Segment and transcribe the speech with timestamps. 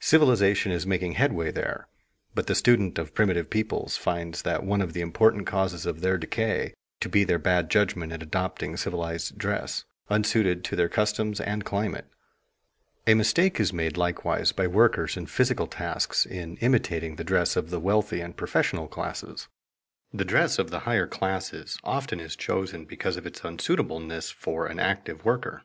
[0.00, 1.88] Civilization is making headway there;
[2.34, 6.74] but the student of primitive peoples finds one of the important causes of their decay
[7.00, 12.08] to be their bad judgment in adopting civilized dress, unsuited to their customs and climate.
[13.06, 17.70] A mistake is made likewise by workers in physical tasks in imitating the dress of
[17.70, 19.48] the wealthy and professional classes.
[20.12, 24.78] The dress of the higher classes often is chosen because of its unsuitableness for an
[24.78, 25.62] active worker.